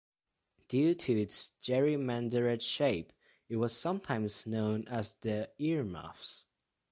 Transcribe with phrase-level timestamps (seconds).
[0.67, 3.13] Due to its gerrymandered shape
[3.49, 6.45] it was sometimes known as the earmuffs.